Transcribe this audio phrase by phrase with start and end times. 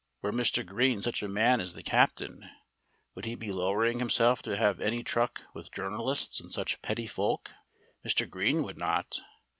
[0.23, 0.65] Were Mr.
[0.65, 2.49] Green such a man as the captain,
[3.13, 7.51] would he be lowering himself to have any truck with journalists and such petty folk?
[8.03, 8.27] Mr.
[8.27, 9.19] Green would not.